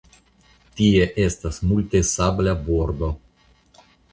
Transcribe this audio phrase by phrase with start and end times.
[0.79, 3.11] Tie estas multe sabla bordo.